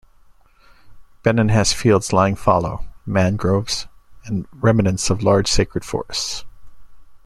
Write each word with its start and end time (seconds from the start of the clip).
Benin 1.21 1.49
has 1.49 1.73
fields 1.73 2.11
lying 2.11 2.35
fallow, 2.35 2.83
mangroves, 3.05 3.85
and 4.25 4.47
remnants 4.51 5.11
of 5.11 5.21
large 5.21 5.47
sacred 5.47 5.85
forests. 5.85 6.43